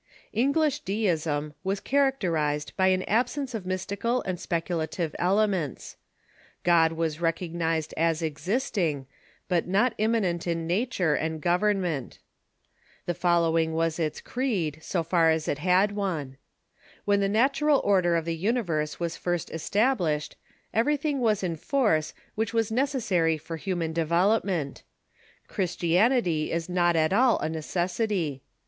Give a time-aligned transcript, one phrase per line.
[0.33, 5.95] English Deism was cliaracterized by an absence of mystical and speculative elements.
[6.63, 9.05] God was recognized as existing,
[9.47, 12.17] but not immanent in nature and government.
[13.05, 16.37] The I^nl?!^* following was its creed, so far as it had one:
[17.05, 20.35] When of Deism *'^ the natural order of the universe was first established,
[20.73, 24.81] everything was in force which was necessary for human devel opment.
[25.47, 28.41] Christianity is not at all a necessity.